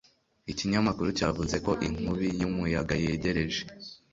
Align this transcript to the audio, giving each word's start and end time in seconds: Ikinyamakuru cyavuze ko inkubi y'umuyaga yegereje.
Ikinyamakuru 0.51 1.09
cyavuze 1.17 1.55
ko 1.65 1.71
inkubi 1.87 2.27
y'umuyaga 2.39 2.93
yegereje. 3.03 3.61